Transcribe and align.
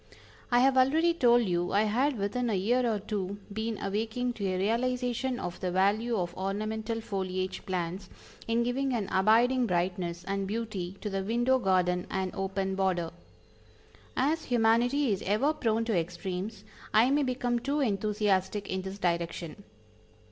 I 0.49 0.61
have 0.61 0.77
already 0.79 1.13
told 1.13 1.43
you 1.45 1.73
I 1.73 1.83
had 1.83 2.17
within 2.17 2.49
a 2.49 2.55
year 2.55 2.91
or 2.91 2.97
two 2.97 3.37
been 3.53 3.77
awaking 3.79 4.33
to 4.33 4.47
a 4.47 4.57
realization 4.57 5.39
of 5.39 5.59
the 5.59 5.69
value 5.69 6.17
of 6.17 6.35
ornamental 6.35 6.99
foliage 7.01 7.63
plants 7.67 8.09
in 8.47 8.63
giving 8.63 8.93
an 8.95 9.07
abiding 9.11 9.67
brightness 9.67 10.23
and 10.23 10.47
beauty 10.47 10.97
to 11.01 11.09
the 11.11 11.23
window 11.23 11.59
garden 11.59 12.07
and 12.09 12.33
open 12.33 12.73
border. 12.73 13.11
As 14.17 14.45
humanity 14.45 15.11
is 15.11 15.21
ever 15.21 15.53
prone 15.53 15.85
to 15.85 15.95
extremes 15.95 16.63
I 16.95 17.11
may 17.11 17.21
become 17.21 17.59
too 17.59 17.79
enthusiastic 17.79 18.67
in 18.71 18.81
this 18.81 18.97
direction. 18.97 19.63